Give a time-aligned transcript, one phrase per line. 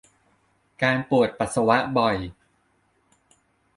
[0.83, 2.17] การปวดปัสสาวะบ่อย